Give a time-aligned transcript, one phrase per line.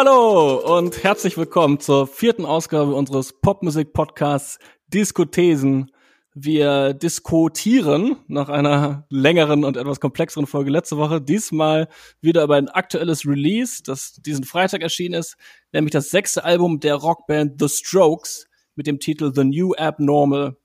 [0.00, 5.90] Hallo und herzlich willkommen zur vierten Ausgabe unseres Popmusik-Podcasts Diskothesen.
[6.34, 11.88] Wir diskutieren nach einer längeren und etwas komplexeren Folge letzte Woche diesmal
[12.20, 15.36] wieder über ein aktuelles Release, das diesen Freitag erschienen ist,
[15.72, 20.58] nämlich das sechste Album der Rockband The Strokes mit dem Titel The New Abnormal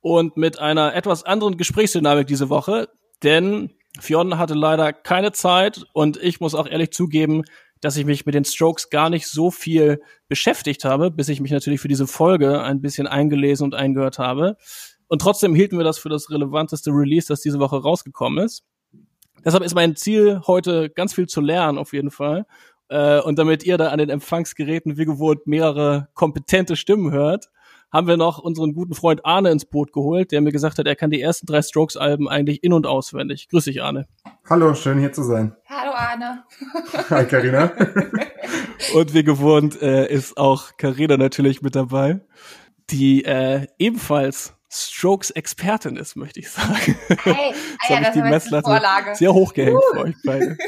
[0.00, 2.88] und mit einer etwas anderen Gesprächsdynamik diese Woche,
[3.22, 3.68] denn
[4.00, 7.42] Fionn hatte leider keine Zeit und ich muss auch ehrlich zugeben,
[7.80, 11.50] dass ich mich mit den Strokes gar nicht so viel beschäftigt habe, bis ich mich
[11.50, 14.56] natürlich für diese Folge ein bisschen eingelesen und eingehört habe.
[15.08, 18.64] Und trotzdem hielten wir das für das relevanteste Release, das diese Woche rausgekommen ist.
[19.44, 22.46] Deshalb ist mein Ziel heute ganz viel zu lernen, auf jeden Fall.
[22.88, 27.48] Äh, und damit ihr da an den Empfangsgeräten wie gewohnt mehrere kompetente Stimmen hört,
[27.90, 30.96] haben wir noch unseren guten Freund Arne ins Boot geholt, der mir gesagt hat, er
[30.96, 33.48] kann die ersten drei Strokes-Alben eigentlich in- und auswendig.
[33.48, 34.06] Grüß dich, Arne.
[34.48, 35.56] Hallo, schön hier zu sein.
[35.66, 36.44] Hallo, Arne.
[37.10, 37.72] Hi, Karina.
[38.94, 42.20] und wie gewohnt äh, ist auch Karina natürlich mit dabei,
[42.90, 46.96] die äh, ebenfalls Strokes-Expertin ist, möchte ich sagen.
[47.24, 47.52] Hey,
[47.88, 48.80] ah ja, das die Messlatte
[49.14, 49.94] sehr hochgehängt uh.
[49.94, 50.58] für euch beide.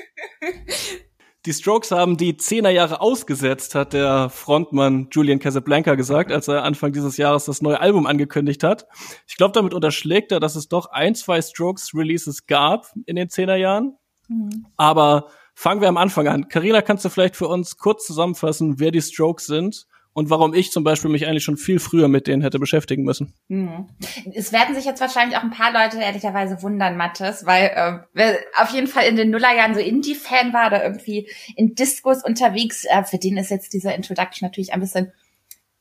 [1.46, 6.92] Die Strokes haben die Zehnerjahre ausgesetzt, hat der Frontmann Julian Casablanca gesagt, als er Anfang
[6.92, 8.86] dieses Jahres das neue Album angekündigt hat.
[9.26, 13.96] Ich glaube, damit unterschlägt er, dass es doch ein, zwei Strokes-Releases gab in den Zehnerjahren.
[14.30, 14.66] Mhm.
[14.76, 16.48] Aber fangen wir am Anfang an.
[16.48, 20.70] Karina, kannst du vielleicht für uns kurz zusammenfassen, wer die Strokes sind und warum ich
[20.70, 23.34] zum Beispiel mich eigentlich schon viel früher mit denen hätte beschäftigen müssen.
[23.48, 23.88] Hm.
[24.32, 28.38] Es werden sich jetzt wahrscheinlich auch ein paar Leute ehrlicherweise wundern, Mattes, weil äh, wer
[28.56, 33.04] auf jeden Fall in den Nullerjahren so Indie-Fan war oder irgendwie in Discos unterwegs, äh,
[33.04, 35.12] für den ist jetzt diese Introduction natürlich ein bisschen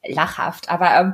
[0.04, 1.14] lachhaft, aber ähm,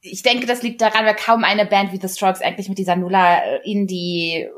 [0.00, 2.96] ich denke, das liegt daran, weil kaum eine Band wie The Strokes eigentlich mit dieser
[2.96, 4.48] Nuller-Indie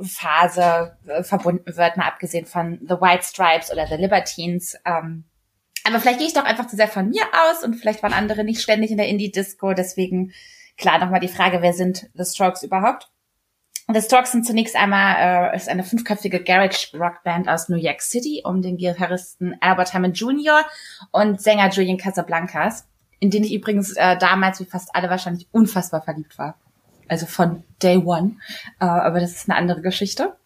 [0.00, 4.76] Phase äh, verbunden wird, mal abgesehen von The White Stripes oder The Libertines.
[4.84, 5.24] Ähm,
[5.84, 8.44] aber vielleicht gehe ich doch einfach zu sehr von mir aus und vielleicht waren andere
[8.44, 9.74] nicht ständig in der Indie-Disco.
[9.74, 10.32] Deswegen,
[10.78, 13.10] klar, nochmal die Frage, wer sind The Strokes überhaupt?
[13.92, 18.62] The Strokes sind zunächst einmal äh, ist eine fünfköpfige Garage-Rockband aus New York City um
[18.62, 20.64] den Gitarristen Albert Hammond Jr.
[21.12, 22.88] und Sänger Julian Casablancas,
[23.20, 26.58] in den ich übrigens äh, damals wie fast alle wahrscheinlich unfassbar verliebt war
[27.08, 28.36] also von Day One.
[28.80, 30.36] Äh, aber das ist eine andere Geschichte.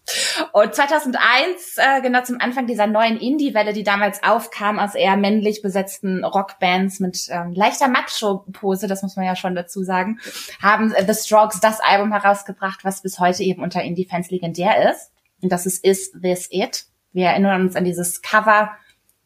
[0.53, 5.61] Und 2001, äh, genau zum Anfang dieser neuen Indie-Welle, die damals aufkam aus eher männlich
[5.61, 10.19] besetzten Rockbands mit ähm, leichter Macho-Pose, das muss man ja schon dazu sagen,
[10.63, 15.13] haben äh, The Strokes das Album herausgebracht, was bis heute eben unter Indie-Fans legendär ist.
[15.43, 16.87] Und das ist Is This It?
[17.13, 18.71] Wir erinnern uns an dieses Cover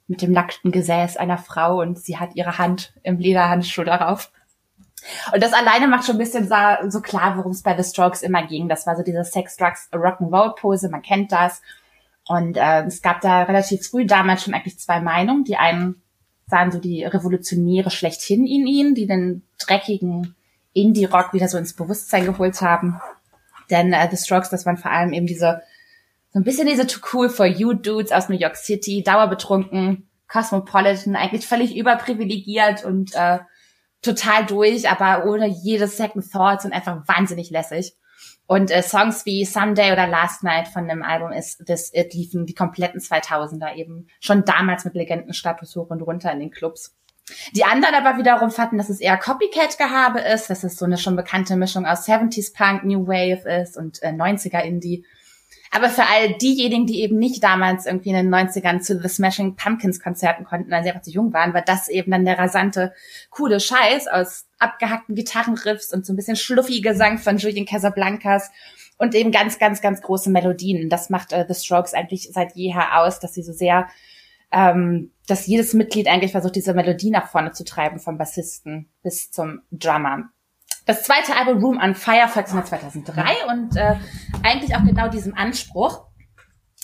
[0.09, 4.31] mit dem nackten Gesäß einer Frau und sie hat ihre Hand im Lederhandschuh darauf.
[5.33, 6.49] Und das alleine macht schon ein bisschen
[6.91, 8.69] so, klar, worum es bei The Strokes immer ging.
[8.69, 11.63] Das war so diese Sex, Drugs, Rock'n'Roll Pose, man kennt das.
[12.27, 15.45] Und äh, es gab da relativ früh damals schon eigentlich zwei Meinungen.
[15.45, 16.03] Die einen
[16.47, 20.35] sahen so die Revolutionäre schlechthin in ihnen, die den dreckigen
[20.75, 23.01] Indie-Rock wieder so ins Bewusstsein geholt haben.
[23.71, 25.63] Denn äh, The Strokes, das waren vor allem eben diese,
[26.33, 31.17] so ein bisschen diese Too Cool for You Dudes aus New York City, dauerbetrunken, cosmopolitan,
[31.17, 33.39] eigentlich völlig überprivilegiert und äh,
[34.03, 37.95] total durch, aber ohne jedes Second Thoughts und einfach wahnsinnig lässig.
[38.47, 42.45] Und äh, Songs wie Someday oder Last Night von dem Album ist This It liefen
[42.45, 46.95] die kompletten 2000er eben schon damals mit Legendenstatus hoch und runter in den Clubs.
[47.55, 51.17] Die anderen aber wiederum fanden, dass es eher Copycat-Gehabe ist, dass es so eine schon
[51.17, 55.07] bekannte Mischung aus 70s Punk, New Wave ist und äh, 90er Indie.
[55.75, 59.57] Aber für all diejenigen, die eben nicht damals irgendwie in den 90ern zu The Smashing
[59.57, 62.93] Pumpkins Konzerten konnten, weil sie einfach zu jung waren, war das eben dann der rasante,
[63.31, 68.51] coole Scheiß aus abgehackten Gitarrenriffs und so ein bisschen schluffi Gesang von Julian Casablancas
[68.99, 70.91] und eben ganz, ganz, ganz große Melodien.
[70.91, 73.89] Das macht äh, The Strokes eigentlich seit jeher aus, dass sie so sehr,
[74.53, 79.31] ähm, dass jedes Mitglied eigentlich versucht, diese Melodie nach vorne zu treiben, vom Bassisten bis
[79.31, 80.29] zum Drummer.
[80.93, 83.95] Das zweite Album Room on Fire folgte 2003 und äh,
[84.43, 86.05] eigentlich auch genau diesem Anspruch.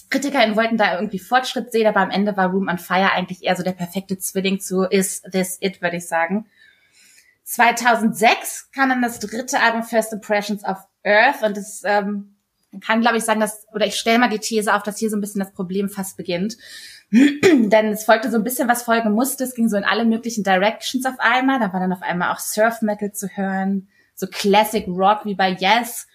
[0.08, 3.54] KritikerInnen wollten da irgendwie Fortschritt sehen, aber am Ende war Room on Fire eigentlich eher
[3.54, 6.46] so der perfekte Zwilling zu Is This It, würde ich sagen.
[7.44, 12.34] 2006 kam dann das dritte Album First Impressions of Earth und es ähm,
[12.80, 15.18] kann, glaube ich, sagen, dass, oder ich stelle mal die These auf, dass hier so
[15.18, 16.56] ein bisschen das Problem fast beginnt.
[17.12, 19.44] Denn es folgte so ein bisschen, was folgen musste.
[19.44, 21.60] Es ging so in alle möglichen Directions auf einmal.
[21.60, 23.88] Da war dann auf einmal auch Surf Metal zu hören,
[24.18, 26.06] so Classic Rock wie bei Yes.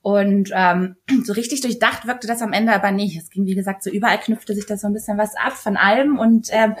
[0.00, 3.18] Und ähm, so richtig durchdacht wirkte das am Ende aber nicht.
[3.18, 5.76] Es ging, wie gesagt, so überall knüpfte sich das so ein bisschen was ab von
[5.76, 6.76] allem und ähm,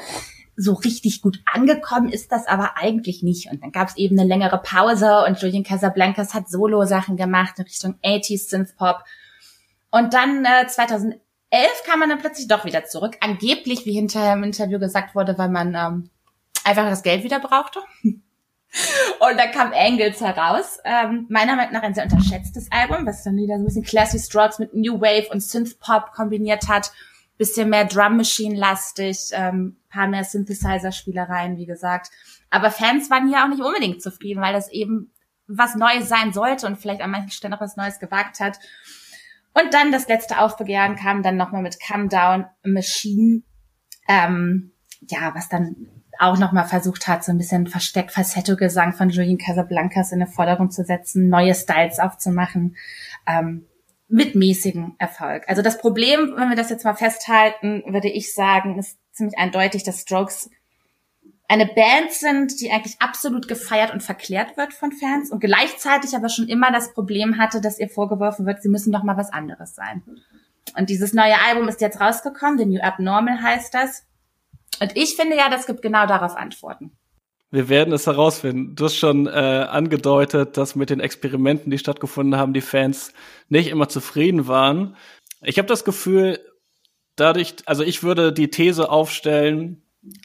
[0.56, 3.50] so richtig gut angekommen ist das aber eigentlich nicht.
[3.50, 7.64] Und dann gab es eben eine längere Pause und Julian Casablancas hat Solo-Sachen gemacht in
[7.64, 9.04] Richtung 80s Synth-Pop.
[9.90, 11.20] Und dann äh, 2011
[11.50, 13.16] 2011 kam man dann plötzlich doch wieder zurück.
[13.20, 16.10] Angeblich, wie hinterher im Interview gesagt wurde, weil man ähm,
[16.64, 17.80] einfach das Geld wieder brauchte.
[19.20, 20.78] Und dann kam Angles heraus.
[20.84, 24.18] Ähm, meiner Meinung nach ein sehr unterschätztes Album, was dann wieder so ein bisschen Classy
[24.18, 26.92] Strokes mit New Wave und Synth Pop kombiniert hat.
[27.38, 32.10] Bisschen mehr Drum Machine lastig, ähm, paar mehr Synthesizer-Spielereien, wie gesagt.
[32.50, 35.12] Aber Fans waren hier auch nicht unbedingt zufrieden, weil das eben
[35.46, 38.58] was Neues sein sollte und vielleicht an manchen Stellen auch was Neues gewagt hat.
[39.54, 43.42] Und dann das letzte Aufbegehren kam dann nochmal mit Come Down Machine.
[44.08, 49.38] Ähm, ja, was dann auch nochmal versucht hat, so ein bisschen versteckt Falsetto-Gesang von Julian
[49.38, 52.76] Casablancas in den Vordergrund zu setzen, neue Styles aufzumachen,
[53.26, 53.66] ähm,
[54.08, 55.44] mit mäßigem Erfolg.
[55.48, 59.84] Also das Problem, wenn wir das jetzt mal festhalten, würde ich sagen, ist ziemlich eindeutig,
[59.84, 60.50] dass Strokes
[61.48, 66.28] eine Band sind, die eigentlich absolut gefeiert und verklärt wird von Fans und gleichzeitig aber
[66.28, 69.74] schon immer das Problem hatte, dass ihr vorgeworfen wird, sie müssen doch mal was anderes
[69.74, 70.02] sein.
[70.76, 74.04] Und dieses neue Album ist jetzt rausgekommen, The New Abnormal heißt das.
[74.80, 76.92] Und ich finde ja, das gibt genau darauf Antworten.
[77.50, 78.76] Wir werden es herausfinden.
[78.76, 83.12] Du hast schon äh, angedeutet, dass mit den Experimenten, die stattgefunden haben, die Fans
[83.48, 84.96] nicht immer zufrieden waren.
[85.42, 86.40] Ich habe das Gefühl,
[87.16, 89.82] dadurch, also ich würde die These aufstellen,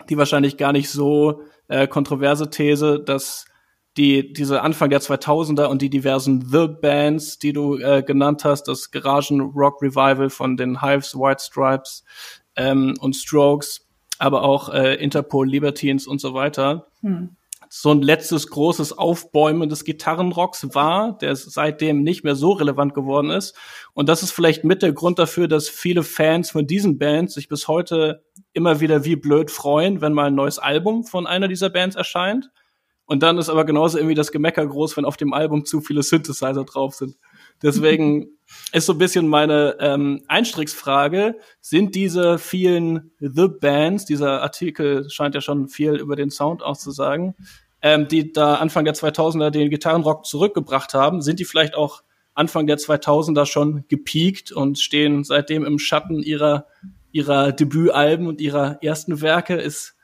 [0.10, 3.46] die wahrscheinlich gar nicht so äh, kontroverse These, dass
[3.96, 8.64] die diese Anfang der 2000er und die diversen The Bands, die du äh, genannt hast,
[8.64, 12.04] das Garagen Rock Revival von den Hives, White Stripes
[12.56, 13.83] ähm, und Strokes,
[14.24, 16.88] aber auch äh, Interpol, Libertines und so weiter.
[17.02, 17.36] Hm.
[17.68, 23.32] So ein letztes großes Aufbäumen des Gitarrenrocks war, der seitdem nicht mehr so relevant geworden
[23.32, 23.54] ist.
[23.94, 27.50] Und das ist vielleicht mit der Grund dafür, dass viele Fans von diesen Bands sich
[27.50, 28.24] bis heute
[28.54, 32.50] immer wieder wie blöd freuen, wenn mal ein neues Album von einer dieser Bands erscheint.
[33.06, 36.04] Und dann ist aber genauso irgendwie das Gemecker groß, wenn auf dem Album zu viele
[36.04, 37.18] Synthesizer drauf sind.
[37.64, 38.28] Deswegen
[38.72, 45.36] ist so ein bisschen meine ähm, Einstiegsfrage, sind diese vielen The Bands, dieser Artikel scheint
[45.36, 47.36] ja schon viel über den Sound auszusagen,
[47.82, 52.66] ähm, die da Anfang der 2000er den Gitarrenrock zurückgebracht haben, sind die vielleicht auch Anfang
[52.68, 56.66] der 2000er schon gepiekt und stehen seitdem im Schatten ihrer,
[57.12, 59.56] ihrer Debütalben und ihrer ersten Werke?
[59.56, 59.96] Ist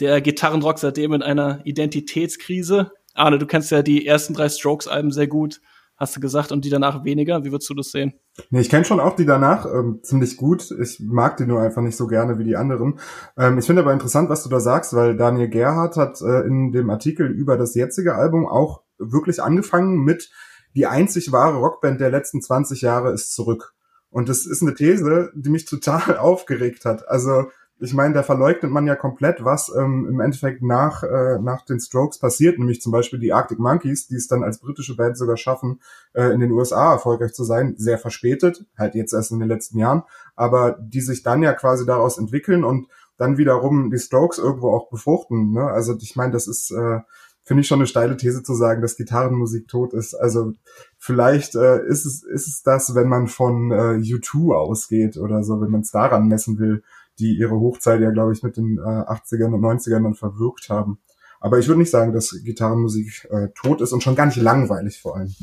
[0.00, 2.92] der Gitarrenrock seitdem in einer Identitätskrise?
[3.14, 5.60] Arne, du kennst ja die ersten drei Strokes-Alben sehr gut
[5.98, 7.44] hast du gesagt, und die danach weniger.
[7.44, 8.14] Wie würdest du das sehen?
[8.50, 10.70] Nee, ich kenne schon auch die danach ähm, ziemlich gut.
[10.80, 13.00] Ich mag die nur einfach nicht so gerne wie die anderen.
[13.36, 16.72] Ähm, ich finde aber interessant, was du da sagst, weil Daniel Gerhardt hat äh, in
[16.72, 20.30] dem Artikel über das jetzige Album auch wirklich angefangen mit
[20.74, 23.74] die einzig wahre Rockband der letzten 20 Jahre ist zurück.
[24.10, 27.08] Und das ist eine These, die mich total aufgeregt hat.
[27.08, 31.64] Also ich meine, da verleugnet man ja komplett, was ähm, im Endeffekt nach, äh, nach
[31.64, 35.16] den Strokes passiert, nämlich zum Beispiel die Arctic Monkeys, die es dann als britische Band
[35.16, 35.80] sogar schaffen,
[36.12, 39.78] äh, in den USA erfolgreich zu sein, sehr verspätet, halt jetzt erst in den letzten
[39.78, 40.02] Jahren,
[40.34, 44.90] aber die sich dann ja quasi daraus entwickeln und dann wiederum die Strokes irgendwo auch
[44.90, 45.52] befruchten.
[45.52, 45.62] Ne?
[45.62, 47.00] Also ich meine, das ist, äh,
[47.44, 50.14] finde ich schon eine steile These zu sagen, dass Gitarrenmusik tot ist.
[50.14, 50.52] Also
[50.98, 55.60] vielleicht äh, ist es ist es das, wenn man von äh, U2 ausgeht oder so,
[55.60, 56.82] wenn man es daran messen will
[57.18, 60.98] die ihre Hochzeit ja, glaube ich, mit den äh, 80ern und 90ern dann verwirkt haben.
[61.40, 65.00] Aber ich würde nicht sagen, dass Gitarrenmusik äh, tot ist und schon gar nicht langweilig
[65.00, 65.34] vor allem.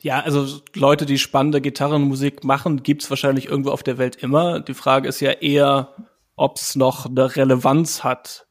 [0.00, 4.60] Ja, also Leute, die spannende Gitarrenmusik machen, gibt's wahrscheinlich irgendwo auf der Welt immer.
[4.60, 5.94] Die Frage ist ja eher,
[6.34, 8.46] ob's noch eine Relevanz hat.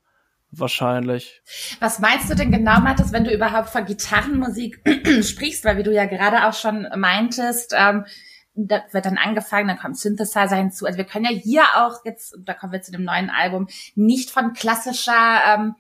[0.54, 1.42] Wahrscheinlich.
[1.80, 4.82] Was meinst du denn genau, Mathis, wenn du überhaupt von Gitarrenmusik
[5.24, 5.64] sprichst?
[5.64, 8.04] Weil wie du ja gerade auch schon meintest, ähm,
[8.54, 10.86] da wird dann angefangen, dann kommt Synthesizer hinzu.
[10.86, 14.30] Also wir können ja hier auch jetzt, da kommen wir zu dem neuen Album, nicht
[14.30, 15.76] von klassischer ähm,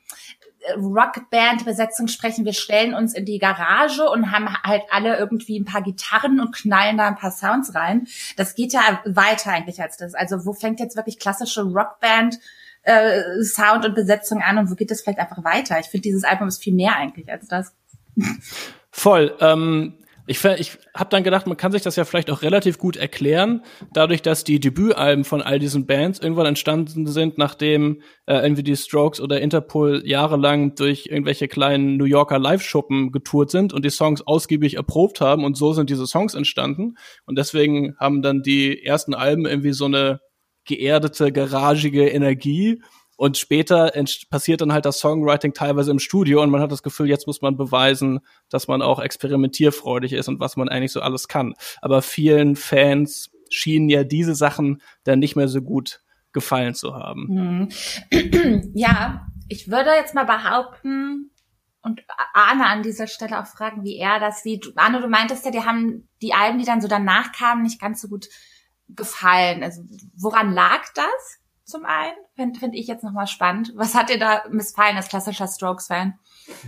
[0.77, 2.45] Rockband-Besetzung sprechen.
[2.45, 6.55] Wir stellen uns in die Garage und haben halt alle irgendwie ein paar Gitarren und
[6.55, 8.07] knallen da ein paar Sounds rein.
[8.37, 10.13] Das geht ja weiter eigentlich als das.
[10.13, 12.39] Also wo fängt jetzt wirklich klassische Rockband
[12.83, 15.79] äh, Sound und Besetzung an und wo geht das vielleicht einfach weiter?
[15.79, 17.75] Ich finde, dieses Album ist viel mehr eigentlich als das.
[18.91, 19.35] Voll.
[19.39, 19.97] Ähm,
[20.27, 23.63] ich, ich habe dann gedacht, man kann sich das ja vielleicht auch relativ gut erklären,
[23.93, 28.75] dadurch, dass die Debütalben von all diesen Bands irgendwann entstanden sind, nachdem äh, irgendwie die
[28.75, 34.21] Strokes oder Interpol jahrelang durch irgendwelche kleinen New Yorker Live-Schuppen getourt sind und die Songs
[34.21, 36.95] ausgiebig erprobt haben und so sind diese Songs entstanden.
[37.25, 40.19] Und deswegen haben dann die ersten Alben irgendwie so eine
[40.65, 42.81] geerdete, garagige Energie
[43.21, 43.91] und später
[44.31, 47.43] passiert dann halt das Songwriting teilweise im Studio und man hat das Gefühl, jetzt muss
[47.43, 51.53] man beweisen, dass man auch experimentierfreudig ist und was man eigentlich so alles kann.
[51.83, 56.01] Aber vielen Fans schienen ja diese Sachen dann nicht mehr so gut
[56.31, 57.69] gefallen zu haben.
[58.09, 58.71] Hm.
[58.73, 61.29] Ja, ich würde jetzt mal behaupten,
[61.83, 62.01] und
[62.33, 64.73] Arne an dieser Stelle auch fragen, wie er das sieht.
[64.77, 68.01] Arne, du meintest ja, die haben die Alben, die dann so danach kamen, nicht ganz
[68.01, 68.29] so gut
[68.89, 69.61] gefallen?
[69.61, 69.83] Also
[70.15, 71.40] woran lag das
[71.71, 72.15] zum einen?
[72.35, 73.73] Finde find ich jetzt nochmal spannend.
[73.75, 76.13] Was hat dir da missfallen als klassischer Strokes-Fan?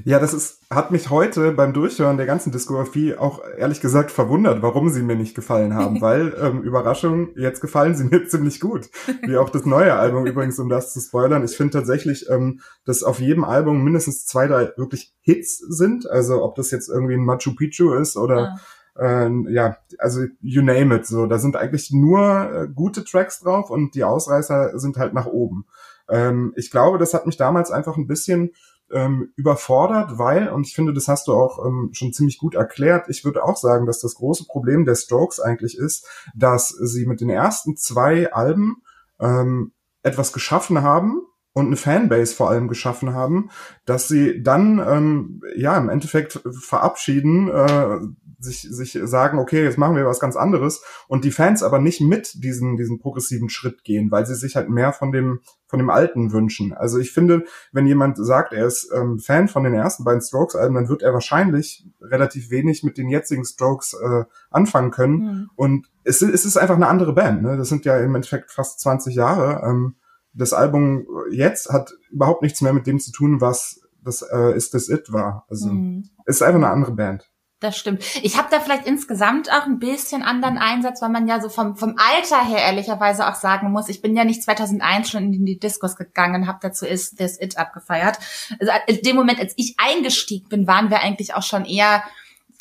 [0.05, 4.61] Ja, das ist, hat mich heute beim Durchhören der ganzen Diskografie auch ehrlich gesagt verwundert,
[4.61, 8.89] warum sie mir nicht gefallen haben, weil, ähm, Überraschung, jetzt gefallen sie mir ziemlich gut.
[9.21, 11.43] Wie auch das neue Album übrigens, um das zu spoilern.
[11.43, 16.09] Ich finde tatsächlich, ähm, dass auf jedem Album mindestens zwei, drei wirklich Hits sind.
[16.09, 18.55] Also ob das jetzt irgendwie ein Machu Picchu ist oder ja.
[18.97, 21.05] Äh, ja, also you name it.
[21.05, 25.25] So, da sind eigentlich nur äh, gute Tracks drauf und die Ausreißer sind halt nach
[25.25, 25.65] oben.
[26.09, 28.51] Ähm, ich glaube, das hat mich damals einfach ein bisschen
[28.91, 33.09] ähm, überfordert, weil, und ich finde, das hast du auch ähm, schon ziemlich gut erklärt,
[33.09, 37.21] ich würde auch sagen, dass das große Problem der Strokes eigentlich ist, dass sie mit
[37.21, 38.83] den ersten zwei Alben
[39.19, 39.71] ähm,
[40.03, 41.21] etwas geschaffen haben,
[41.53, 43.49] und eine Fanbase vor allem geschaffen haben,
[43.85, 47.99] dass sie dann ähm, ja im Endeffekt verabschieden, äh,
[48.43, 52.01] sich, sich sagen, okay, jetzt machen wir was ganz anderes und die Fans aber nicht
[52.01, 55.89] mit diesen, diesen progressiven Schritt gehen, weil sie sich halt mehr von dem, von dem
[55.89, 56.73] Alten wünschen.
[56.73, 60.75] Also ich finde, wenn jemand sagt, er ist ähm, Fan von den ersten beiden Strokes-Alben,
[60.75, 65.17] dann wird er wahrscheinlich relativ wenig mit den jetzigen Strokes äh, anfangen können.
[65.17, 65.49] Mhm.
[65.55, 67.41] Und es, es ist einfach eine andere Band.
[67.41, 67.57] Ne?
[67.57, 69.67] Das sind ja im Endeffekt fast 20 Jahre.
[69.67, 69.95] Ähm,
[70.33, 74.73] das Album jetzt hat überhaupt nichts mehr mit dem zu tun, was das äh, ist
[74.73, 75.45] das It war.
[75.49, 76.09] Also mhm.
[76.25, 77.32] es ist einfach eine andere Band.
[77.63, 78.03] Das stimmt.
[78.23, 81.77] Ich habe da vielleicht insgesamt auch ein bisschen anderen Einsatz, weil man ja so vom,
[81.77, 85.57] vom Alter her ehrlicherweise auch sagen muss, ich bin ja nicht 2001 schon in die
[85.57, 88.17] Discos gegangen, habe dazu ist This It abgefeiert.
[88.59, 92.03] Also in dem Moment, als ich eingestiegen bin, waren wir eigentlich auch schon eher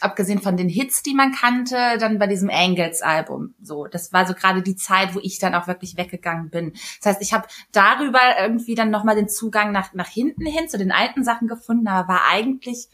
[0.00, 3.54] abgesehen von den Hits, die man kannte, dann bei diesem Angels-Album.
[3.60, 6.74] So, das war so gerade die Zeit, wo ich dann auch wirklich weggegangen bin.
[7.00, 10.78] Das heißt, ich habe darüber irgendwie dann nochmal den Zugang nach, nach hinten hin zu
[10.78, 12.88] den alten Sachen gefunden, aber war eigentlich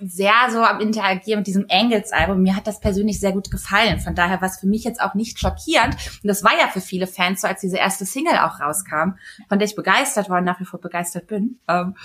[0.00, 2.40] sehr so am Interagieren mit diesem Angels-Album.
[2.40, 4.00] Mir hat das persönlich sehr gut gefallen.
[4.00, 5.94] Von daher war es für mich jetzt auch nicht schockierend.
[6.22, 9.16] Und das war ja für viele Fans so, als diese erste Single auch rauskam,
[9.48, 11.58] von der ich begeistert war und nach wie vor begeistert bin.
[11.68, 11.96] Ähm,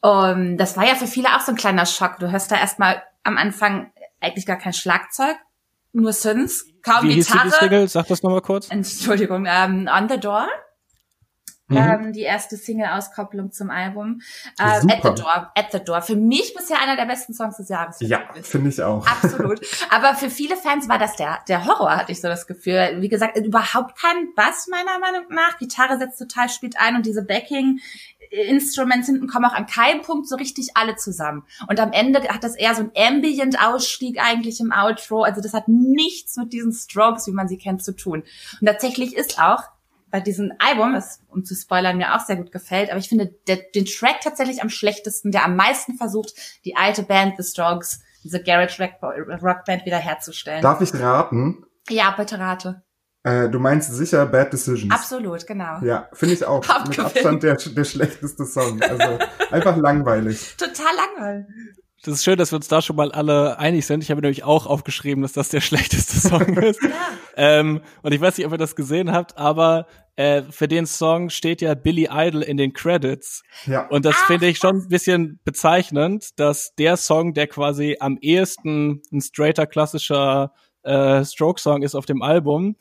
[0.00, 2.18] und das war ja für viele auch so ein kleiner Schock.
[2.18, 5.36] Du hörst da erstmal am Anfang eigentlich gar kein Schlagzeug,
[5.92, 7.44] nur Synths, kaum Wie Gitarre.
[7.44, 7.88] Hieß die Single?
[7.88, 8.68] Sag das nochmal kurz.
[8.70, 10.48] Entschuldigung, ähm, On the Door.
[11.68, 11.76] Mhm.
[11.76, 14.20] Ähm, die erste Single-Auskopplung zum Album.
[14.58, 15.52] Äh, at the Door.
[15.54, 16.02] At the Door.
[16.02, 17.96] Für mich bisher einer der besten Songs des Jahres.
[18.00, 19.06] Ja, finde ich auch.
[19.06, 19.60] Absolut.
[19.90, 22.96] Aber für viele Fans war das der, der Horror, hatte ich so das Gefühl.
[23.00, 25.58] Wie gesagt, überhaupt kein Bass meiner Meinung nach.
[25.58, 27.80] Gitarre setzt total spielt ein und diese Backing
[28.32, 31.44] Instruments hinten kommen auch an keinem Punkt so richtig alle zusammen.
[31.68, 35.22] Und am Ende hat das eher so ein Ambient-Ausstieg eigentlich im Outro.
[35.22, 38.22] Also das hat nichts mit diesen Strokes, wie man sie kennt, zu tun.
[38.60, 39.64] Und tatsächlich ist auch
[40.12, 43.34] bei diesem Album, das, um zu spoilern, mir auch sehr gut gefällt, aber ich finde
[43.48, 48.00] der, den Track tatsächlich am schlechtesten, der am meisten versucht, die alte Band The Strokes,
[48.22, 48.80] diese Garage
[49.42, 50.62] Rock Band wiederherzustellen.
[50.62, 51.64] Darf ich raten?
[51.88, 52.82] Ja, bitte rate.
[53.24, 54.92] Äh, du meinst sicher Bad Decisions.
[54.92, 55.78] Absolut, genau.
[55.82, 56.62] Ja, finde ich auch.
[56.88, 58.82] Mit Abstand der, der schlechteste Song.
[58.82, 59.18] Also
[59.50, 60.56] einfach langweilig.
[60.56, 61.46] Total langweilig.
[62.04, 64.02] Das ist schön, dass wir uns da schon mal alle einig sind.
[64.02, 66.82] Ich habe nämlich auch aufgeschrieben, dass das der schlechteste Song ist.
[66.82, 66.90] ja.
[67.36, 71.30] ähm, und ich weiß nicht, ob ihr das gesehen habt, aber äh, für den Song
[71.30, 73.42] steht ja Billy Idol in den Credits.
[73.66, 73.86] Ja.
[73.86, 79.02] Und das finde ich schon ein bisschen bezeichnend, dass der Song, der quasi am ehesten
[79.12, 82.76] ein straighter klassischer äh, Stroke-Song ist auf dem Album,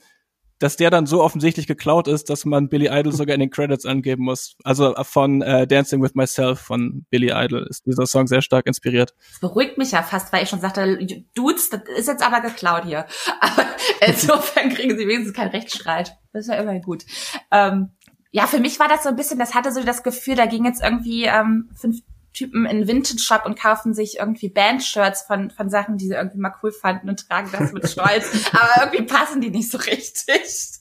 [0.62, 3.86] dass der dann so offensichtlich geklaut ist, dass man Billy Idol sogar in den Credits
[3.86, 4.56] angeben muss.
[4.64, 9.16] Also von äh, Dancing with Myself von Billy Idol ist dieser Song sehr stark inspiriert.
[9.32, 11.00] Das beruhigt mich ja fast, weil ich schon sagte,
[11.34, 13.06] Dudes, das ist jetzt aber geklaut hier.
[13.42, 13.66] Aber
[14.06, 16.18] insofern kriegen sie wenigstens keinen Rechtsstreit.
[16.32, 17.06] Das ist ja immerhin gut.
[17.50, 17.90] Ähm,
[18.32, 20.66] ja, für mich war das so ein bisschen, das hatte so das Gefühl, da ging
[20.66, 21.98] jetzt irgendwie ähm, fünf
[22.34, 26.54] Typen in Vintage-Shop und kaufen sich irgendwie Band-Shirts von, von Sachen, die sie irgendwie mal
[26.64, 28.50] cool fanden und tragen das mit Stolz.
[28.54, 30.80] Aber irgendwie passen die nicht so richtig.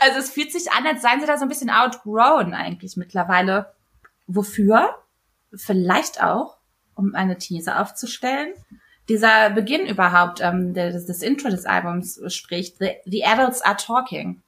[0.00, 3.72] Also es fühlt sich an, als seien sie da so ein bisschen outgrown eigentlich mittlerweile.
[4.26, 4.96] Wofür?
[5.54, 6.58] Vielleicht auch,
[6.94, 8.52] um eine These aufzustellen.
[9.08, 14.42] Dieser Beginn überhaupt, ähm, des, des Intro des Albums spricht, the, the adults are talking.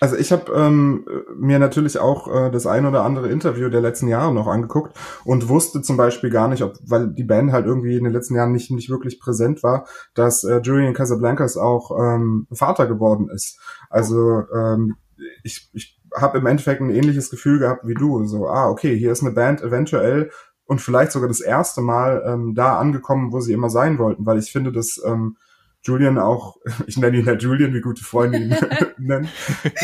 [0.00, 1.04] Also ich habe ähm,
[1.36, 5.50] mir natürlich auch äh, das ein oder andere Interview der letzten Jahre noch angeguckt und
[5.50, 8.52] wusste zum Beispiel gar nicht, ob, weil die Band halt irgendwie in den letzten Jahren
[8.52, 13.60] nicht, nicht wirklich präsent war, dass äh, Julian Casablancas auch ähm, Vater geworden ist.
[13.90, 14.96] Also ähm,
[15.44, 18.24] ich, ich habe im Endeffekt ein ähnliches Gefühl gehabt wie du.
[18.24, 20.30] So, ah, okay, hier ist eine Band eventuell
[20.64, 24.38] und vielleicht sogar das erste Mal ähm, da angekommen, wo sie immer sein wollten, weil
[24.38, 25.36] ich finde, dass ähm,
[25.82, 26.56] Julian auch,
[26.86, 28.56] ich nenne ihn ja Julian, wie gute Freunde ihn
[28.98, 29.28] nennen,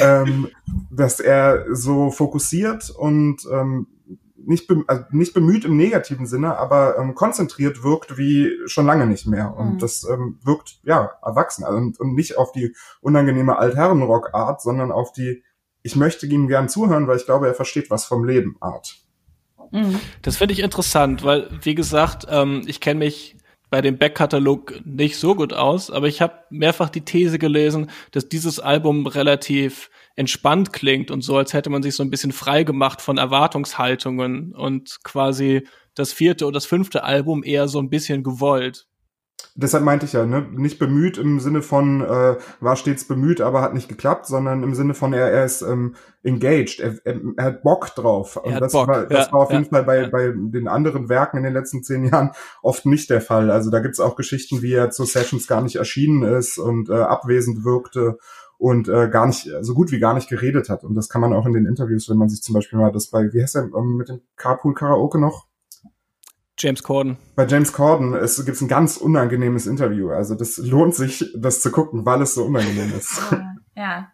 [0.01, 0.49] ähm,
[0.91, 3.89] dass er so fokussiert und ähm,
[4.47, 9.07] nicht, be also nicht bemüht im negativen Sinne, aber ähm, konzentriert wirkt wie schon lange
[9.07, 9.57] nicht mehr.
[9.57, 9.79] Und mhm.
[9.79, 11.65] das ähm, wirkt, ja, erwachsen.
[11.65, 15.43] Also, und, und nicht auf die unangenehme Altherrenrock-Art, sondern auf die,
[15.83, 18.97] ich möchte ihm gern zuhören, weil ich glaube, er versteht was vom Leben Art.
[19.73, 19.99] Mhm.
[20.23, 23.37] Das finde ich interessant, weil, wie gesagt, ähm, ich kenne mich
[23.69, 28.29] bei dem Backkatalog nicht so gut aus, aber ich habe mehrfach die These gelesen, dass
[28.29, 32.63] dieses Album relativ entspannt klingt und so, als hätte man sich so ein bisschen frei
[32.63, 38.23] gemacht von Erwartungshaltungen und quasi das vierte oder das fünfte Album eher so ein bisschen
[38.23, 38.87] gewollt.
[39.59, 43.63] Deshalb meinte ich ja, ne, nicht bemüht im Sinne von äh, war stets bemüht, aber
[43.63, 47.45] hat nicht geklappt, sondern im Sinne von er, er ist ähm, engaged, er, er, er
[47.45, 48.37] hat Bock drauf.
[48.37, 48.89] Und das, Bock.
[48.89, 50.09] War, das ja, war auf jeden ja, Fall bei, ja.
[50.09, 53.51] bei den anderen Werken in den letzten zehn Jahren oft nicht der Fall.
[53.51, 56.95] Also da gibt's auch Geschichten, wie er zu Sessions gar nicht erschienen ist und äh,
[56.95, 58.19] abwesend wirkte
[58.59, 60.85] und äh, gar nicht, so gut wie gar nicht geredet hat.
[60.85, 63.09] Und das kann man auch in den Interviews, wenn man sich zum Beispiel mal das
[63.09, 65.47] bei, wie heißt er ähm, mit dem Carpool Karaoke noch?
[66.59, 67.19] James Corden.
[67.35, 70.11] Bei James Corden es gibt ein ganz unangenehmes Interview.
[70.11, 73.21] Also das lohnt sich, das zu gucken, weil es so unangenehm ist.
[73.79, 74.11] Ja.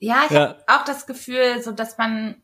[0.00, 0.40] Ja, ich ja.
[0.40, 2.42] habe auch das Gefühl, so dass man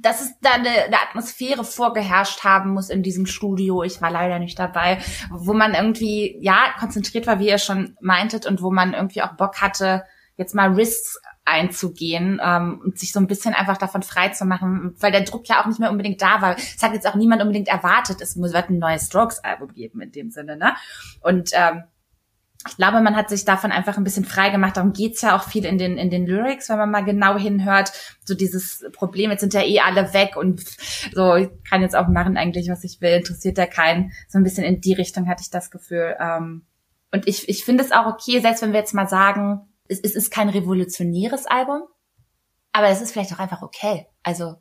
[0.00, 3.82] dass es da eine, eine Atmosphäre vorgeherrscht haben muss in diesem Studio.
[3.82, 4.98] Ich war leider nicht dabei,
[5.30, 9.36] wo man irgendwie ja konzentriert war, wie ihr schon meintet, und wo man irgendwie auch
[9.36, 10.04] Bock hatte,
[10.36, 14.94] jetzt mal Risks einzugehen ähm, und sich so ein bisschen einfach davon frei zu machen,
[14.98, 16.56] weil der Druck ja auch nicht mehr unbedingt da war.
[16.56, 20.30] Es hat jetzt auch niemand unbedingt erwartet, es wird ein neues Strokes-Album geben in dem
[20.30, 20.74] Sinne, ne?
[21.20, 21.84] Und ähm,
[22.66, 24.78] ich glaube, man hat sich davon einfach ein bisschen frei gemacht.
[24.78, 27.92] Darum geht's ja auch viel in den, in den Lyrics, wenn man mal genau hinhört.
[28.24, 30.64] So dieses Problem, jetzt sind ja eh alle weg und
[31.12, 34.12] so, ich kann jetzt auch machen eigentlich, was ich will, interessiert ja keinen.
[34.28, 36.16] So ein bisschen in die Richtung hatte ich das Gefühl.
[36.18, 36.64] Ähm,
[37.12, 40.14] und ich, ich finde es auch okay, selbst wenn wir jetzt mal sagen, es, es
[40.14, 41.82] ist kein revolutionäres Album,
[42.72, 44.06] aber es ist vielleicht auch einfach okay.
[44.22, 44.56] Also,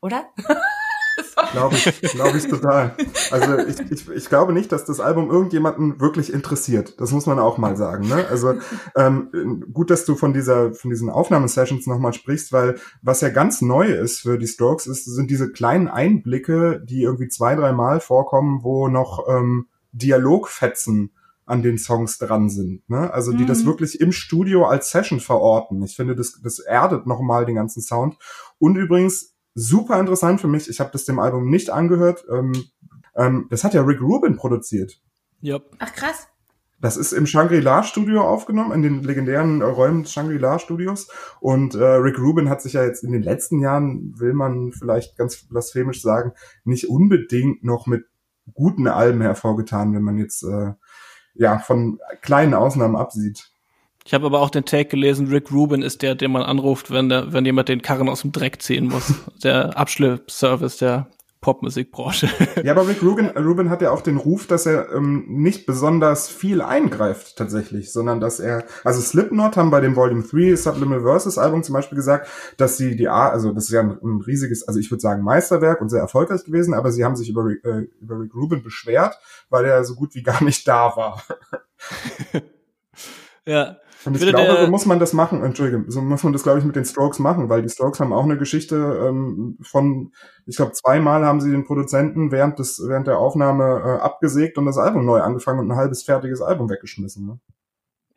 [0.00, 0.28] oder?
[1.52, 2.96] glaube ich, glaube ich total.
[3.30, 7.00] Also ich, ich, ich glaube nicht, dass das Album irgendjemanden wirklich interessiert.
[7.00, 8.08] Das muss man auch mal sagen.
[8.08, 8.26] Ne?
[8.28, 8.54] Also
[8.96, 13.60] ähm, gut, dass du von dieser von diesen Aufnahmesessions nochmal sprichst, weil was ja ganz
[13.60, 18.60] neu ist für die Strokes, ist, sind diese kleinen Einblicke, die irgendwie zwei, dreimal vorkommen,
[18.62, 21.12] wo noch ähm, Dialogfetzen
[21.50, 22.88] an den Songs dran sind.
[22.88, 23.12] Ne?
[23.12, 23.48] Also die mhm.
[23.48, 25.82] das wirklich im Studio als Session verorten.
[25.82, 28.16] Ich finde, das, das erdet nochmal den ganzen Sound.
[28.58, 32.52] Und übrigens, super interessant für mich, ich habe das dem Album nicht angehört, ähm,
[33.16, 35.00] ähm, das hat ja Rick Rubin produziert.
[35.42, 35.76] Yep.
[35.78, 36.28] Ach krass.
[36.80, 41.08] Das ist im Shangri-La-Studio aufgenommen, in den legendären Räumen des Shangri-La-Studios.
[41.40, 45.18] Und äh, Rick Rubin hat sich ja jetzt in den letzten Jahren, will man vielleicht
[45.18, 46.32] ganz blasphemisch sagen,
[46.64, 48.06] nicht unbedingt noch mit
[48.54, 50.72] guten Alben hervorgetan, wenn man jetzt äh,
[51.34, 53.50] ja, von kleinen Ausnahmen absieht.
[54.04, 57.08] Ich habe aber auch den Take gelesen, Rick Rubin ist der, den man anruft, wenn,
[57.08, 59.14] der, wenn jemand den Karren aus dem Dreck ziehen muss.
[59.42, 61.08] der Abschleppservice der
[61.40, 62.28] Popmusikbranche.
[62.64, 66.28] ja, aber Rick Rubin, Rubin hat ja auch den Ruf, dass er ähm, nicht besonders
[66.28, 71.38] viel eingreift tatsächlich, sondern dass er, also Slipknot haben bei dem Volume 3 Subliminal Versus
[71.38, 74.68] Album zum Beispiel gesagt, dass sie die A, also das ist ja ein, ein riesiges,
[74.68, 77.86] also ich würde sagen Meisterwerk und sehr erfolgreich gewesen, aber sie haben sich über, äh,
[78.00, 81.24] über Rick Rubin beschwert, weil er so gut wie gar nicht da war.
[83.46, 83.78] ja.
[84.04, 86.64] Und ich, glaube, so muss man das machen, Entschuldigung, so muss man das, glaube ich,
[86.64, 90.12] mit den Strokes machen, weil die Strokes haben auch eine Geschichte ähm, von,
[90.46, 94.66] ich glaube, zweimal haben sie den Produzenten während des, während der Aufnahme äh, abgesägt und
[94.66, 97.26] das Album neu angefangen und ein halbes fertiges Album weggeschmissen.
[97.26, 97.40] Ne?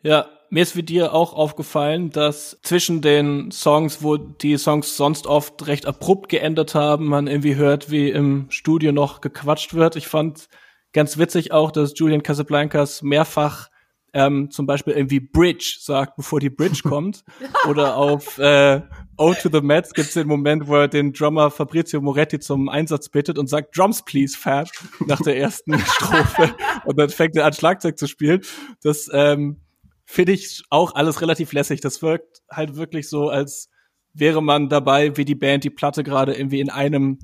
[0.04, 5.28] Ja, mir ist wie dir auch aufgefallen, dass zwischen den Songs, wo die Songs sonst
[5.28, 9.96] oft recht abrupt geendet haben, man irgendwie hört, wie im Studio noch gequatscht wird.
[9.96, 10.48] Ich fand
[10.94, 13.70] ganz witzig auch, dass Julian Casablancas mehrfach
[14.14, 17.24] ähm, zum Beispiel irgendwie Bridge sagt, bevor die Bridge kommt.
[17.68, 18.82] Oder auf äh,
[19.18, 22.70] O to the Mets gibt es den Moment, wo er den Drummer Fabrizio Moretti zum
[22.70, 24.68] Einsatz bittet und sagt, Drums please, Fab,
[25.06, 26.56] nach der ersten Strophe.
[26.86, 28.42] Und dann fängt er an, Schlagzeug zu spielen.
[28.82, 29.58] Das ähm,
[30.06, 31.82] finde ich auch alles relativ lässig.
[31.82, 33.70] Das wirkt halt wirklich so, als
[34.14, 37.18] wäre man dabei, wie die Band die Platte gerade irgendwie in einem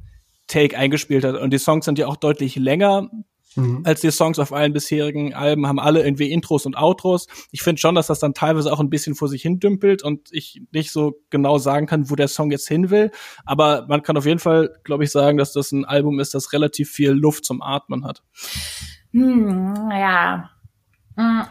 [0.47, 1.35] Take eingespielt hat.
[1.35, 3.09] Und die Songs sind ja auch deutlich länger
[3.61, 3.81] mhm.
[3.85, 7.27] als die Songs auf allen bisherigen Alben, haben alle irgendwie Intros und Outros.
[7.51, 10.29] Ich finde schon, dass das dann teilweise auch ein bisschen vor sich hin dümpelt und
[10.31, 13.11] ich nicht so genau sagen kann, wo der Song jetzt hin will.
[13.45, 16.53] Aber man kann auf jeden Fall, glaube ich, sagen, dass das ein Album ist, das
[16.53, 18.23] relativ viel Luft zum Atmen hat.
[19.11, 20.49] Hm, ja.
[21.15, 21.43] Hm.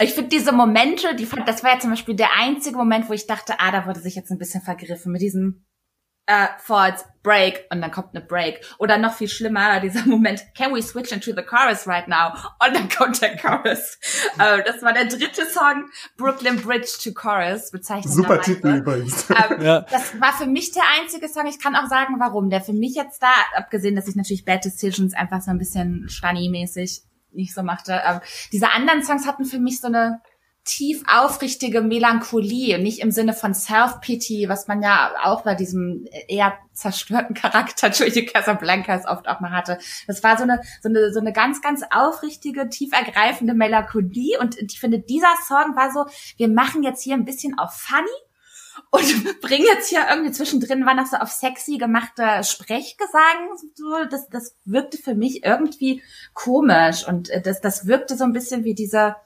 [0.00, 3.12] Ich finde diese Momente, die fand, das war ja zum Beispiel der einzige Moment, wo
[3.12, 5.65] ich dachte, ah, da wurde sich jetzt ein bisschen vergriffen mit diesem
[6.26, 8.60] äh, Chords, Break und dann kommt eine Break.
[8.78, 12.32] Oder noch viel schlimmer, dieser Moment, can we switch into the chorus right now?
[12.64, 13.98] Und dann kommt der Chorus.
[14.38, 18.12] äh, das war der dritte Song, Brooklyn Bridge to Chorus, bezeichnet.
[18.12, 19.28] Super Titel übrigens.
[19.30, 19.80] Ähm, ja.
[19.82, 21.46] Das war für mich der einzige Song.
[21.46, 22.50] Ich kann auch sagen, warum.
[22.50, 26.08] Der für mich jetzt da, abgesehen, dass ich natürlich Bad Decisions einfach so ein bisschen
[26.08, 28.00] Stani-mäßig nicht so machte.
[28.04, 28.20] Ähm,
[28.52, 30.20] diese anderen Songs hatten für mich so eine
[30.66, 36.58] tief aufrichtige Melancholie nicht im Sinne von Self-Pity, was man ja auch bei diesem eher
[36.74, 39.78] zerstörten Charakter Julie Casablancas oft auch mal hatte.
[40.06, 44.60] Das war so eine, so eine, so eine ganz, ganz aufrichtige, tief ergreifende Melancholie und
[44.60, 46.04] ich finde, dieser Song war so,
[46.36, 48.08] wir machen jetzt hier ein bisschen auf funny
[48.90, 53.56] und bringen jetzt hier irgendwie zwischendrin war noch so auf sexy gemachte Sprechgesang.
[53.74, 56.02] So, das, das wirkte für mich irgendwie
[56.34, 59.16] komisch und äh, das, das wirkte so ein bisschen wie dieser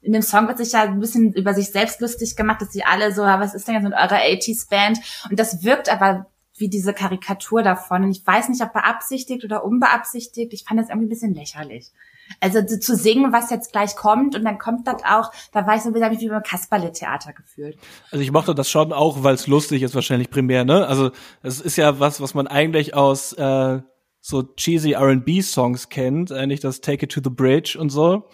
[0.00, 2.84] in dem Song wird sich ja ein bisschen über sich selbst lustig gemacht, dass sie
[2.84, 4.98] alle so, was ist denn jetzt mit eurer 80s Band?
[5.28, 8.04] Und das wirkt aber wie diese Karikatur davon.
[8.04, 10.52] Und ich weiß nicht, ob beabsichtigt oder unbeabsichtigt.
[10.52, 11.92] Ich fand das irgendwie ein bisschen lächerlich.
[12.40, 15.82] Also zu singen, was jetzt gleich kommt und dann kommt das auch, da war ich
[15.82, 17.78] so bisschen wie beim Kasperle-Theater gefühlt.
[18.10, 20.86] Also ich mochte das schon auch, weil es lustig ist wahrscheinlich primär, ne?
[20.86, 21.10] Also
[21.42, 23.80] es ist ja was, was man eigentlich aus äh,
[24.20, 28.28] so cheesy R&B-Songs kennt, eigentlich das Take It to the Bridge und so.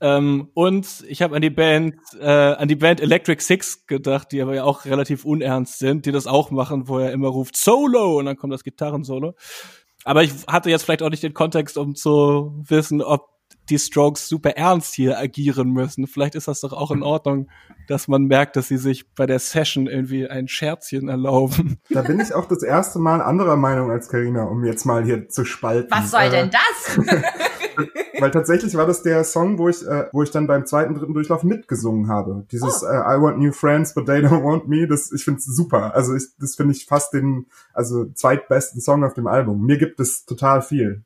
[0.00, 4.40] Ähm, und ich habe an die Band, äh, an die Band Electric Six gedacht, die
[4.40, 8.18] aber ja auch relativ unernst sind, die das auch machen, wo er immer ruft Solo
[8.18, 9.34] und dann kommt das Gitarrensolo.
[10.04, 13.28] Aber ich hatte jetzt vielleicht auch nicht den Kontext, um zu wissen, ob
[13.68, 16.06] die Strokes super ernst hier agieren müssen.
[16.06, 17.48] Vielleicht ist das doch auch in Ordnung,
[17.86, 21.78] dass man merkt, dass sie sich bei der Session irgendwie ein Scherzchen erlauben.
[21.88, 25.28] Da bin ich auch das erste Mal anderer Meinung als Karina, um jetzt mal hier
[25.28, 25.90] zu spalten.
[25.90, 26.98] Was soll äh, denn das?
[28.20, 31.14] weil tatsächlich war das der Song, wo ich, äh, wo ich dann beim zweiten, dritten
[31.14, 32.46] Durchlauf mitgesungen habe.
[32.50, 32.86] Dieses oh.
[32.86, 34.86] äh, I want new friends, but they don't want me.
[34.86, 35.94] Das, ich finde es super.
[35.94, 39.64] Also ich, das finde ich fast den, also zweitbesten Song auf dem Album.
[39.64, 41.02] Mir gibt es total viel.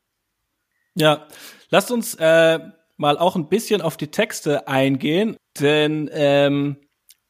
[0.94, 1.26] Ja,
[1.74, 2.60] lasst uns äh,
[2.96, 6.76] mal auch ein bisschen auf die Texte eingehen, denn ähm,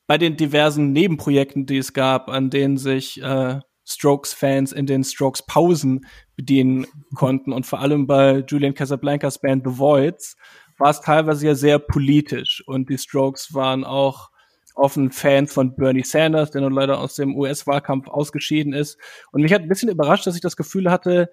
[0.06, 6.04] bei den diversen Nebenprojekten, die es gab, an denen sich äh, Strokes-Fans in den Strokes-Pausen
[6.36, 10.36] bedienen konnten und vor allem bei Julian Casablancas Band The Voids
[10.76, 14.28] war es teilweise ja sehr politisch und die Strokes waren auch
[14.74, 18.98] offen Fans von Bernie Sanders, der nun leider aus dem US-Wahlkampf ausgeschieden ist.
[19.32, 21.30] Und mich hat ein bisschen überrascht, dass ich das Gefühl hatte,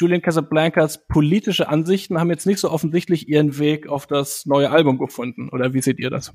[0.00, 4.98] Julian Casablancas politische Ansichten haben jetzt nicht so offensichtlich ihren Weg auf das neue Album
[4.98, 5.50] gefunden.
[5.50, 6.32] Oder wie seht ihr das?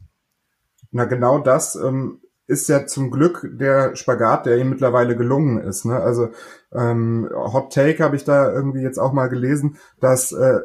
[0.92, 5.84] Na, genau das ähm, ist ja zum Glück der Spagat, der ihm mittlerweile gelungen ist.
[5.86, 5.96] Ne?
[5.96, 6.30] Also
[6.72, 10.60] ähm, Hot Take habe ich da irgendwie jetzt auch mal gelesen, dass äh,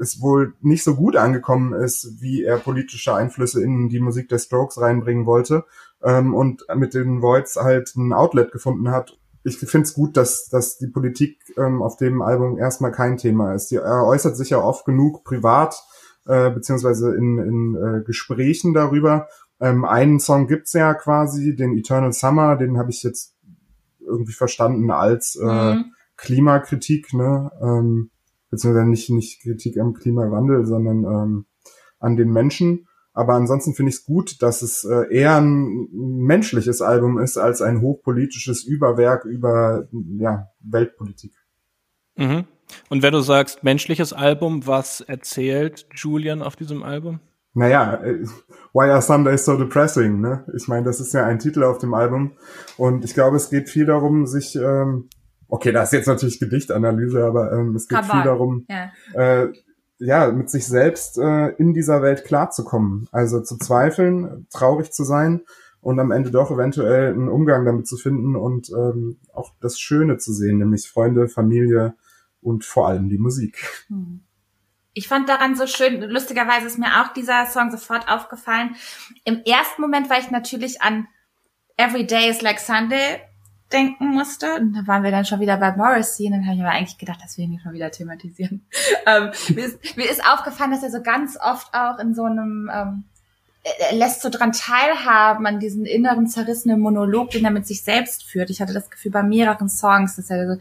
[0.00, 4.38] es wohl nicht so gut angekommen ist, wie er politische Einflüsse in die Musik der
[4.38, 5.64] Strokes reinbringen wollte
[6.02, 9.18] ähm, und mit den Voids halt ein Outlet gefunden hat.
[9.46, 13.54] Ich finde es gut, dass, dass die Politik ähm, auf dem Album erstmal kein Thema
[13.54, 13.70] ist.
[13.70, 15.82] Die, er äußert sich ja oft genug privat
[16.26, 19.28] äh, beziehungsweise in, in äh, Gesprächen darüber
[19.60, 23.34] ähm, einen Song gibt's ja quasi, den Eternal Summer, den habe ich jetzt
[24.00, 25.92] irgendwie verstanden als äh, mhm.
[26.16, 27.50] Klimakritik, ne?
[27.60, 28.10] Ähm,
[28.50, 31.46] beziehungsweise nicht, nicht Kritik am Klimawandel, sondern ähm,
[31.98, 32.86] an den Menschen.
[33.16, 37.62] Aber ansonsten finde ich es gut, dass es äh, eher ein menschliches Album ist als
[37.62, 41.32] ein hochpolitisches Überwerk über ja, Weltpolitik.
[42.16, 42.44] Mhm.
[42.90, 47.20] Und wenn du sagst menschliches Album, was erzählt Julian auf diesem Album?
[47.56, 48.22] naja, äh,
[48.74, 50.20] Why Are Sundays So Depressing?
[50.20, 50.44] Ne?
[50.54, 52.32] Ich meine, das ist ja ein Titel auf dem Album.
[52.76, 55.08] Und ich glaube, es geht viel darum, sich, ähm,
[55.48, 58.10] okay, das ist jetzt natürlich Gedichtanalyse, aber ähm, es geht Kabal.
[58.10, 58.92] viel darum, ja.
[59.14, 59.48] Äh,
[59.98, 63.08] ja, mit sich selbst äh, in dieser Welt klarzukommen.
[63.12, 65.42] Also zu zweifeln, traurig zu sein
[65.80, 70.18] und am Ende doch eventuell einen Umgang damit zu finden und ähm, auch das Schöne
[70.18, 71.94] zu sehen, nämlich Freunde, Familie
[72.40, 73.84] und vor allem die Musik.
[73.88, 74.20] Hm.
[74.98, 78.76] Ich fand daran so schön, lustigerweise ist mir auch dieser Song sofort aufgefallen.
[79.24, 81.06] Im ersten Moment war ich natürlich an
[81.76, 83.20] Every Day is Like Sunday
[83.72, 84.54] denken musste.
[84.56, 86.26] Und da waren wir dann schon wieder bei Morrissey.
[86.26, 88.66] Und dann habe ich aber eigentlich gedacht, dass wir ihn schon wieder thematisieren.
[89.06, 92.70] ähm, mir, ist, mir ist aufgefallen, dass er so ganz oft auch in so einem
[92.72, 93.04] ähm,
[93.92, 98.50] lässt so dran teilhaben an diesen inneren zerrissenen Monolog, den er mit sich selbst führt.
[98.50, 100.58] Ich hatte das Gefühl bei mehreren Songs, dass er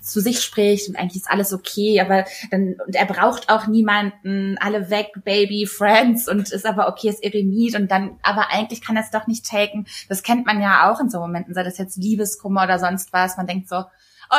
[0.00, 4.56] zu sich spricht und eigentlich ist alles okay, aber dann und er braucht auch niemanden,
[4.60, 8.96] alle weg, Baby, Friends und ist aber okay, ist Eremit und dann, aber eigentlich kann
[8.96, 9.86] er es doch nicht taken.
[10.08, 13.36] Das kennt man ja auch in so Momenten, sei das jetzt Liebeskummer oder sonst was.
[13.36, 13.84] Man denkt so,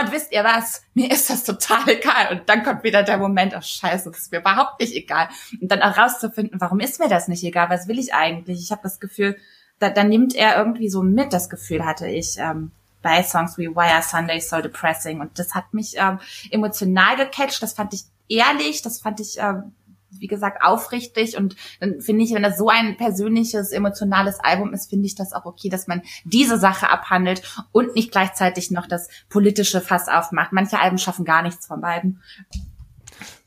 [0.01, 0.83] und wisst ihr was?
[0.93, 2.31] Mir ist das total egal.
[2.31, 5.29] Und dann kommt wieder der Moment, oh scheiße, das ist mir überhaupt nicht egal.
[5.61, 7.69] Und dann auch rauszufinden, warum ist mir das nicht egal?
[7.69, 8.59] Was will ich eigentlich?
[8.61, 9.37] Ich habe das Gefühl,
[9.79, 13.69] da, da nimmt er irgendwie so mit, das Gefühl hatte ich, ähm, bei Songs wie
[13.69, 18.05] Why Are Sundays So Depressing und das hat mich ähm, emotional gecatcht, das fand ich
[18.27, 19.73] ehrlich, das fand ich ähm,
[20.09, 24.89] wie gesagt, aufrichtig und dann finde ich, wenn das so ein persönliches, emotionales Album ist,
[24.89, 27.41] finde ich das auch okay, dass man diese Sache abhandelt
[27.71, 30.53] und nicht gleichzeitig noch das politische Fass aufmacht.
[30.53, 32.21] Manche Alben schaffen gar nichts von beiden.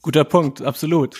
[0.02, 1.16] Guter Punkt, absolut.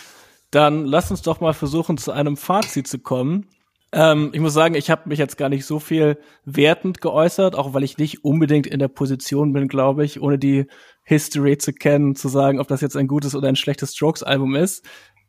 [0.50, 3.46] Dann lass uns doch mal versuchen, zu einem Fazit zu kommen.
[3.92, 7.72] Ähm, ich muss sagen, ich habe mich jetzt gar nicht so viel wertend geäußert, auch
[7.72, 10.66] weil ich nicht unbedingt in der Position bin, glaube ich, ohne die
[11.04, 14.84] History zu kennen, zu sagen, ob das jetzt ein gutes oder ein schlechtes Strokes-Album ist.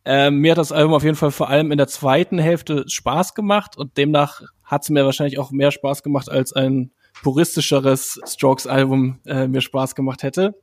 [0.06, 3.34] Ähm, mir hat das Album auf jeden Fall vor allem in der zweiten Hälfte Spaß
[3.34, 9.20] gemacht und demnach hat es mir wahrscheinlich auch mehr Spaß gemacht, als ein puristischeres Strokes-Album
[9.26, 10.56] äh, mir Spaß gemacht hätte.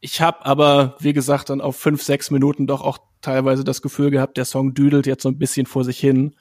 [0.00, 4.10] Ich habe aber, wie gesagt, dann auf fünf, sechs Minuten doch auch teilweise das Gefühl
[4.10, 6.36] gehabt, der Song düdelt jetzt so ein bisschen vor sich hin.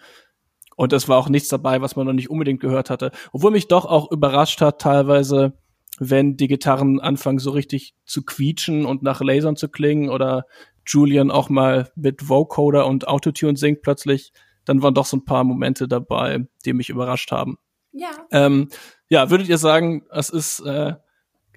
[0.76, 3.12] Und es war auch nichts dabei, was man noch nicht unbedingt gehört hatte.
[3.32, 5.54] Obwohl mich doch auch überrascht hat, teilweise,
[5.98, 10.46] wenn die Gitarren anfangen so richtig zu quietschen und nach Lasern zu klingen oder
[10.88, 14.34] Julian auch mal mit Vocoder und Autotune singt plötzlich,
[14.65, 17.58] dann waren doch so ein paar Momente dabei, die mich überrascht haben.
[17.91, 18.10] Ja.
[18.32, 18.69] Ähm,
[19.10, 20.93] ja, würdet ihr sagen, es ist äh,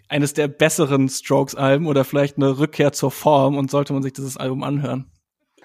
[0.08, 4.36] eines der besseren Strokes-Alben oder vielleicht eine Rückkehr zur Form und sollte man sich dieses
[4.36, 5.10] Album anhören?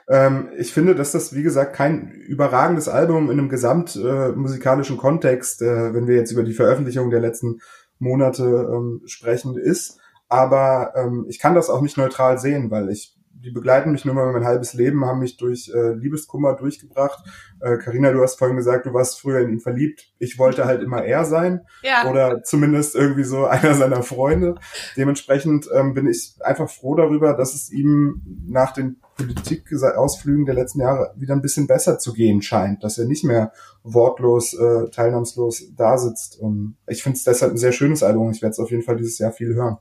[0.08, 5.62] Ähm, ich finde, dass das, wie gesagt, kein überragendes Album in einem gesamtmusikalischen äh, Kontext,
[5.62, 7.60] äh, wenn wir jetzt über die Veröffentlichung der letzten
[7.98, 10.00] Monate ähm, sprechen, ist.
[10.28, 13.16] Aber ähm, ich kann das auch nicht neutral sehen, weil ich
[13.46, 17.24] die begleiten mich nur mal mein halbes Leben, haben mich durch äh, Liebeskummer durchgebracht.
[17.60, 20.12] Karina, äh, du hast vorhin gesagt, du warst früher in ihn verliebt.
[20.20, 22.10] Ich wollte halt immer er sein ja.
[22.10, 24.56] oder zumindest irgendwie so einer seiner Freunde.
[24.98, 30.82] Dementsprechend ähm, bin ich einfach froh darüber, dass es ihm nach den Politikausflügen der letzten
[30.82, 33.54] Jahre wieder ein bisschen besser zu gehen scheint, dass er nicht mehr
[33.84, 36.40] wortlos, äh, teilnahmslos da sitzt.
[36.40, 38.32] Und ich finde es deshalb ein sehr schönes Album.
[38.32, 39.78] Ich werde es auf jeden Fall dieses Jahr viel hören.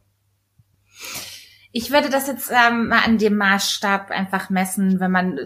[1.76, 5.40] Ich würde das jetzt ähm, mal an dem Maßstab einfach messen, wenn man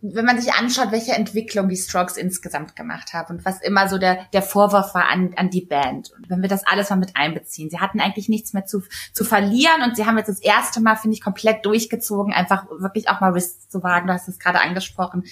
[0.00, 3.98] wenn man sich anschaut, welche Entwicklung die Strokes insgesamt gemacht haben und was immer so
[3.98, 6.10] der der Vorwurf war an an die Band.
[6.16, 9.24] Und wenn wir das alles mal mit einbeziehen, sie hatten eigentlich nichts mehr zu zu
[9.24, 13.20] verlieren und sie haben jetzt das erste Mal finde ich komplett durchgezogen, einfach wirklich auch
[13.20, 14.06] mal Risks zu wagen.
[14.06, 15.24] Du hast es gerade angesprochen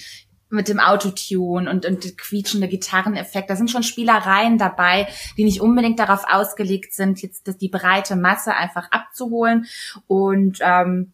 [0.56, 3.48] mit dem Autotune und, und quietschende Gitarreneffekt.
[3.48, 8.54] Da sind schon Spielereien dabei, die nicht unbedingt darauf ausgelegt sind, jetzt die breite Masse
[8.54, 9.66] einfach abzuholen.
[10.08, 11.12] Und ähm,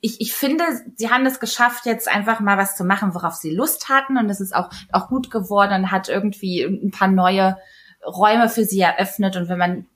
[0.00, 0.64] ich, ich finde,
[0.96, 4.18] sie haben es geschafft, jetzt einfach mal was zu machen, worauf sie Lust hatten.
[4.18, 7.56] Und es ist auch, auch gut geworden und hat irgendwie ein paar neue
[8.04, 9.36] Räume für sie eröffnet.
[9.36, 9.86] Und wenn man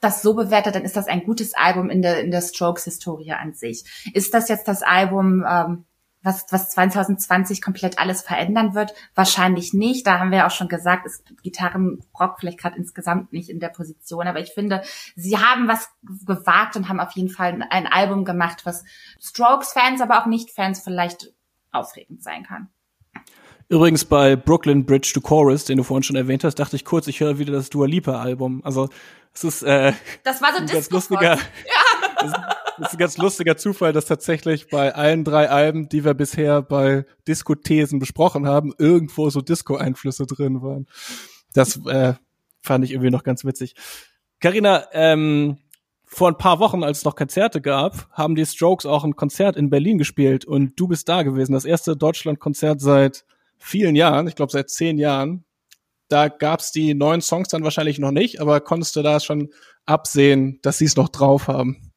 [0.00, 3.54] das so bewertet, dann ist das ein gutes Album in der, in der Strokes-Historie an
[3.54, 3.84] sich.
[4.12, 5.84] Ist das jetzt das Album, ähm,
[6.24, 8.94] was, was 2020 komplett alles verändern wird?
[9.14, 10.06] Wahrscheinlich nicht.
[10.06, 13.68] Da haben wir ja auch schon gesagt, ist Gitarrenrock vielleicht gerade insgesamt nicht in der
[13.68, 14.26] Position.
[14.26, 14.82] Aber ich finde,
[15.14, 15.88] sie haben was
[16.24, 18.84] gewagt und haben auf jeden Fall ein Album gemacht, was
[19.20, 21.32] Strokes-Fans, aber auch Nicht-Fans vielleicht
[21.70, 22.68] aufregend sein kann.
[23.68, 27.06] Übrigens bei Brooklyn Bridge to Chorus, den du vorhin schon erwähnt hast, dachte ich kurz,
[27.06, 28.62] ich höre wieder das Dua Lipa Album.
[28.64, 28.88] Also
[29.32, 31.38] es ist äh, das war so ein ganz lustiger.
[32.22, 32.56] Ja.
[32.78, 36.60] Das ist ein ganz lustiger Zufall, dass tatsächlich bei allen drei Alben, die wir bisher
[36.62, 40.86] bei Disco-Thesen besprochen haben, irgendwo so Disco-Einflüsse drin waren.
[41.52, 42.14] Das äh,
[42.62, 43.74] fand ich irgendwie noch ganz witzig.
[44.40, 45.58] Carina, ähm,
[46.04, 49.56] vor ein paar Wochen, als es noch Konzerte gab, haben die Strokes auch ein Konzert
[49.56, 51.52] in Berlin gespielt und du bist da gewesen.
[51.52, 53.24] Das erste Deutschland-Konzert seit
[53.56, 55.44] vielen Jahren, ich glaube seit zehn Jahren.
[56.08, 59.50] Da gab's die neuen Songs dann wahrscheinlich noch nicht, aber konntest du da schon
[59.86, 61.92] absehen, dass sie es noch drauf haben?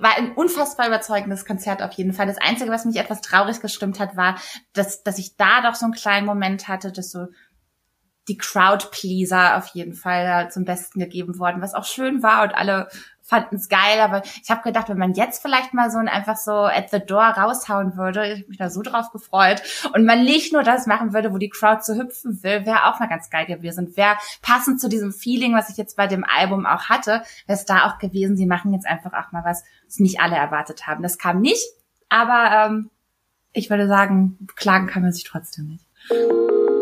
[0.00, 2.26] War ein unfassbar überzeugendes Konzert auf jeden Fall.
[2.26, 4.40] Das Einzige, was mich etwas traurig gestimmt hat, war,
[4.72, 7.26] dass, dass ich da doch so einen kleinen Moment hatte, dass so
[8.28, 12.88] die Crowd-Pleaser auf jeden Fall zum Besten gegeben worden, was auch schön war und alle
[13.28, 16.36] fanden es geil, aber ich habe gedacht, wenn man jetzt vielleicht mal so ein einfach
[16.36, 19.62] so at the door raushauen würde, ich mich da so drauf gefreut
[19.94, 23.00] und man nicht nur das machen würde, wo die Crowd so hüpfen will, wäre auch
[23.00, 23.94] mal ganz geil gewesen.
[23.96, 27.66] Wäre passend zu diesem Feeling, was ich jetzt bei dem Album auch hatte, wäre es
[27.66, 31.02] da auch gewesen, sie machen jetzt einfach auch mal was, was nicht alle erwartet haben.
[31.02, 31.66] Das kam nicht,
[32.08, 32.90] aber ähm,
[33.52, 36.77] ich würde sagen, klagen kann man sich trotzdem nicht.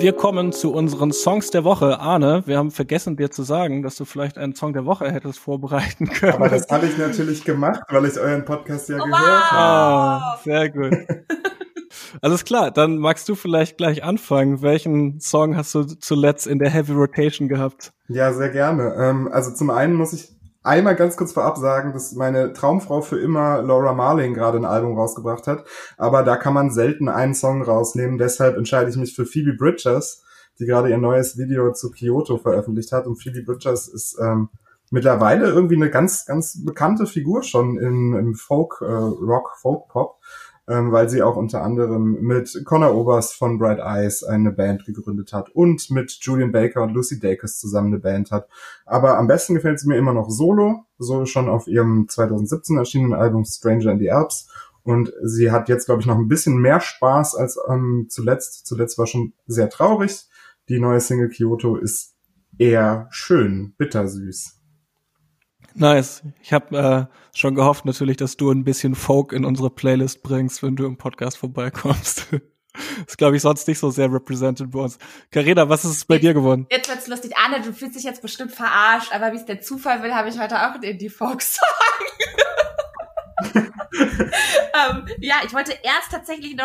[0.00, 2.00] Wir kommen zu unseren Songs der Woche.
[2.00, 5.38] Arne, wir haben vergessen dir zu sagen, dass du vielleicht einen Song der Woche hättest
[5.38, 6.32] vorbereiten können.
[6.32, 9.52] Aber das habe ich natürlich gemacht, weil ich euren Podcast ja oh, gehört habe.
[9.52, 10.96] Ah, sehr gut.
[12.22, 14.62] Alles klar, dann magst du vielleicht gleich anfangen.
[14.62, 17.92] Welchen Song hast du zuletzt in der Heavy Rotation gehabt?
[18.08, 18.94] Ja, sehr gerne.
[18.96, 23.18] Ähm, also zum einen muss ich einmal ganz kurz vorab sagen, dass meine Traumfrau für
[23.18, 25.64] immer Laura Marling gerade ein Album rausgebracht hat.
[25.96, 28.18] Aber da kann man selten einen Song rausnehmen.
[28.18, 30.22] Deshalb entscheide ich mich für Phoebe Bridgers,
[30.58, 33.06] die gerade ihr neues Video zu Kyoto veröffentlicht hat.
[33.06, 34.50] Und Phoebe Bridgers ist ähm,
[34.90, 40.18] mittlerweile irgendwie eine ganz, ganz bekannte Figur schon im, im Folk, äh, Rock, Folk Pop
[40.70, 45.32] ähm, weil sie auch unter anderem mit Connor Oberst von Bright Eyes eine Band gegründet
[45.32, 48.48] hat und mit Julian Baker und Lucy Dacus zusammen eine Band hat.
[48.86, 53.14] Aber am besten gefällt sie mir immer noch solo, so schon auf ihrem 2017 erschienenen
[53.14, 54.48] Album Stranger in the Alps.
[54.84, 58.64] Und sie hat jetzt, glaube ich, noch ein bisschen mehr Spaß als ähm, zuletzt.
[58.64, 60.28] Zuletzt war schon sehr traurig.
[60.68, 62.14] Die neue Single Kyoto ist
[62.58, 64.59] eher schön, bittersüß.
[65.74, 66.22] Nice.
[66.42, 70.62] Ich habe äh, schon gehofft natürlich, dass du ein bisschen Folk in unsere Playlist bringst,
[70.62, 72.26] wenn du im Podcast vorbeikommst.
[73.06, 74.98] ist, glaube ich, sonst nicht so sehr represented bei uns.
[75.30, 76.66] Carina, was ist bei jetzt, dir geworden?
[76.70, 77.36] Jetzt wird's lustig.
[77.36, 80.38] Arne, du fühlst dich jetzt bestimmt verarscht, aber wie es der Zufall will, habe ich
[80.38, 81.68] heute auch einen Indie-Folk-Song.
[83.54, 86.56] ähm, ja, ich wollte erst tatsächlich.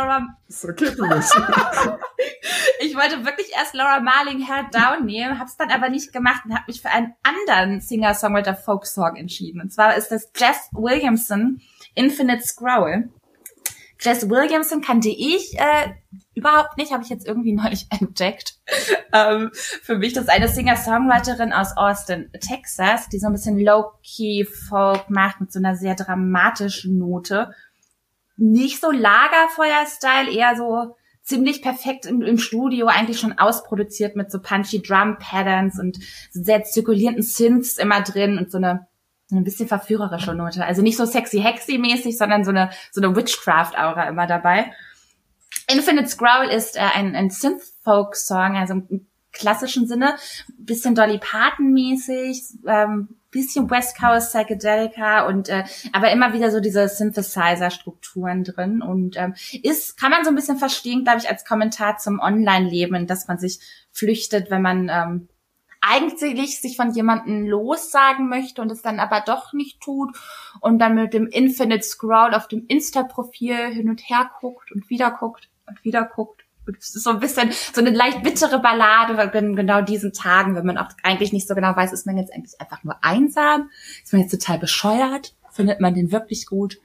[0.48, 1.26] Ist okay mich.
[2.80, 6.54] ich wollte wirklich erst Laura Marling Hair Down nehmen, hab's dann aber nicht gemacht und
[6.54, 9.62] habe mich für einen anderen Singer-Songwriter-Folk-Song entschieden.
[9.62, 11.62] Und zwar ist das Jess Williamson
[11.94, 13.10] Infinite Scroll.
[14.02, 15.94] Jess Williamson kannte ich äh,
[16.34, 18.56] überhaupt nicht, habe ich jetzt irgendwie neulich entdeckt.
[19.14, 25.10] ähm, für mich das ist eine Singer-Songwriterin aus Austin, Texas, die so ein bisschen Low-Key-Folk
[25.10, 27.52] macht mit so einer sehr dramatischen Note.
[28.38, 34.40] Nicht so Lagerfeuer-Style, eher so ziemlich perfekt im, im, Studio, eigentlich schon ausproduziert mit so
[34.40, 35.98] punchy Drum-Patterns und
[36.32, 38.88] sehr zirkulierenden Synths immer drin und so eine
[39.28, 40.64] so ein bisschen verführerische Note.
[40.64, 44.72] Also nicht so sexy hexy mäßig, sondern so eine so eine Witchcraft Aura immer dabei.
[45.68, 50.16] Infinite Scroll ist äh, ein, ein Synth-Folk-Song, also im klassischen Sinne,
[50.58, 56.88] bisschen Dolly Parton-mäßig, ähm, bisschen West Coast Psychedelica und äh, aber immer wieder so diese
[56.88, 61.98] Synthesizer-Strukturen drin und ähm, ist kann man so ein bisschen verstehen, glaube ich, als Kommentar
[61.98, 63.60] zum Online-Leben, dass man sich
[63.92, 65.28] flüchtet, wenn man ähm,
[65.82, 70.18] eigentlich sich von jemandem lossagen möchte und es dann aber doch nicht tut
[70.62, 75.12] und dann mit dem Infinite Scroll auf dem Insta-Profil hin und her guckt und wieder
[75.12, 76.35] guckt und wieder guckt.
[76.68, 80.78] Ist so ein bisschen so eine leicht bittere Ballade, in genau diesen Tagen, wenn man
[80.78, 83.70] auch eigentlich nicht so genau weiß, ist man jetzt eigentlich einfach nur einsam,
[84.04, 86.78] ist man jetzt total bescheuert, findet man den wirklich gut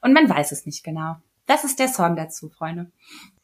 [0.00, 1.16] und man weiß es nicht genau.
[1.46, 2.90] Das ist der Song dazu, Freunde.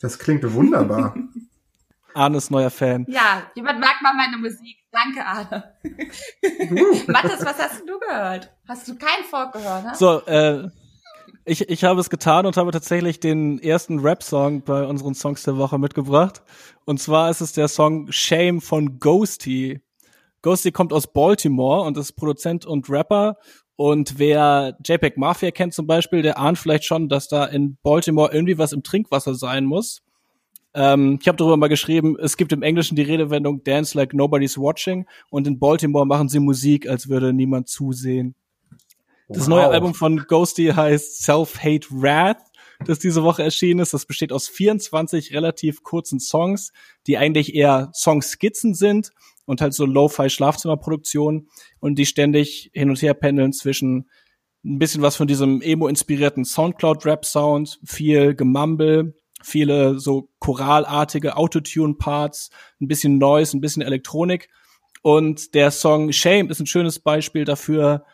[0.01, 1.15] Das klingt wunderbar.
[2.15, 3.07] Arnes neuer Fan.
[3.09, 4.77] Ja, jemand mag mal meine Musik.
[4.91, 5.75] Danke, Arne.
[7.07, 8.53] Mathis, was hast du gehört?
[8.69, 9.85] Hast du keinen Folk gehört?
[9.85, 9.95] Ne?
[9.95, 10.69] So, äh,
[11.45, 15.57] ich, ich habe es getan und habe tatsächlich den ersten Rap-Song bei unseren Songs der
[15.57, 16.43] Woche mitgebracht.
[16.85, 19.81] Und zwar ist es der Song Shame von Ghosty.
[20.43, 23.37] Ghosty kommt aus Baltimore und ist Produzent und Rapper.
[23.77, 28.33] Und wer JPEG Mafia kennt zum Beispiel, der ahnt vielleicht schon, dass da in Baltimore
[28.33, 30.03] irgendwie was im Trinkwasser sein muss.
[30.75, 34.57] Ähm, ich habe darüber mal geschrieben, es gibt im Englischen die Redewendung Dance like nobody's
[34.57, 38.35] watching und in Baltimore machen sie Musik, als würde niemand zusehen.
[39.33, 42.43] Das neue Album von Ghosty heißt Self-Hate Wrath,
[42.85, 43.95] das diese Woche erschienen ist.
[43.95, 46.73] Das besteht aus 24 relativ kurzen Songs,
[47.07, 49.11] die eigentlich eher Songskizzen sind
[49.47, 51.49] und halt so Lo-Fi Schlafzimmerproduktion
[51.81, 54.09] und die ständig hin und her pendeln zwischen
[54.65, 63.19] ein bisschen was von diesem emo-inspirierten Soundcloud-Rap-Sound, viel Gemumble, viele so choralartige Autotune-Parts, ein bisschen
[63.19, 64.49] Noise, ein bisschen Elektronik.
[65.03, 68.05] Und der Song Shame ist ein schönes Beispiel dafür,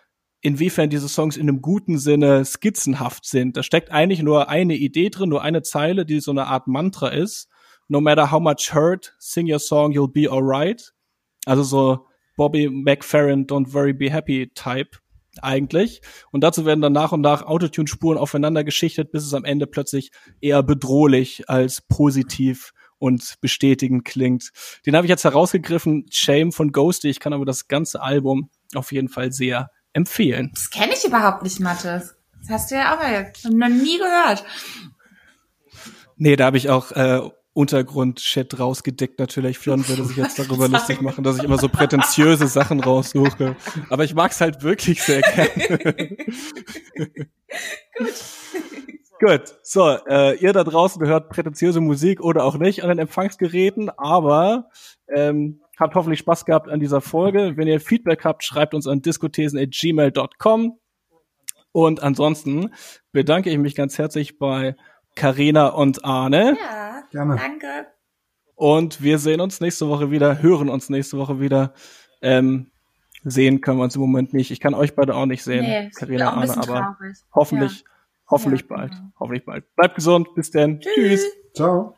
[0.41, 3.57] inwiefern diese Songs in einem guten Sinne skizzenhaft sind.
[3.57, 7.09] Da steckt eigentlich nur eine Idee drin, nur eine Zeile, die so eine Art Mantra
[7.09, 7.49] ist.
[7.89, 10.93] No matter how much hurt, sing your song, you'll be alright.
[11.47, 14.99] Also so Bobby McFerrin, don't worry, be happy Type
[15.43, 16.01] eigentlich.
[16.31, 20.11] Und dazu werden dann nach und nach Autotune-Spuren aufeinander geschichtet, bis es am Ende plötzlich
[20.41, 24.51] eher bedrohlich als positiv und bestätigend klingt.
[24.85, 27.09] Den habe ich jetzt herausgegriffen, Shame von Ghosty.
[27.09, 30.51] Ich kann aber das ganze Album auf jeden Fall sehr empfehlen.
[30.55, 32.17] Das kenne ich überhaupt nicht, Mathis.
[32.41, 34.45] Das hast du ja auch noch nie gehört.
[36.17, 37.21] Nee, da habe ich auch äh,
[37.53, 39.59] Untergrund-Chat rausgedeckt natürlich.
[39.59, 43.57] Fionn würde sich jetzt darüber lustig machen, dass ich immer so prätentiöse Sachen raussuche.
[43.91, 46.17] Aber ich mag's halt wirklich sehr gerne.
[46.97, 48.15] Gut.
[49.21, 53.91] Gut, so, äh, ihr da draußen hört prätentiöse Musik oder auch nicht an den Empfangsgeräten,
[53.91, 54.71] aber
[55.09, 57.57] ähm, habt hoffentlich Spaß gehabt an dieser Folge.
[57.57, 60.79] Wenn ihr Feedback habt, schreibt uns an diskothesen.gmail.com.
[61.73, 62.73] Und ansonsten
[63.13, 64.75] bedanke ich mich ganz herzlich bei
[65.15, 66.57] Karina und Arne.
[66.61, 67.37] Ja, Gerne.
[67.37, 67.87] danke.
[68.55, 71.75] Und wir sehen uns nächste Woche wieder, hören uns nächste Woche wieder.
[72.23, 72.71] Ähm,
[73.23, 74.51] sehen können wir uns im Moment nicht.
[74.51, 77.19] Ich kann euch beide auch nicht sehen, nee, Carina, Arne, aber traurig.
[77.35, 77.87] hoffentlich, ja.
[78.31, 78.91] hoffentlich ja, bald.
[78.93, 79.13] Genau.
[79.21, 79.77] Hoffentlich bald.
[79.77, 80.81] Bleibt gesund, bis dann.
[80.81, 80.95] Tschüss.
[80.95, 81.33] Tschüss.
[81.55, 81.98] Ciao.